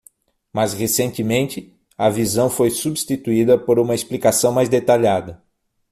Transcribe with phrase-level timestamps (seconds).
[0.51, 5.43] Mas recentemente, a visão foi substituída por uma explicação mais detalhada.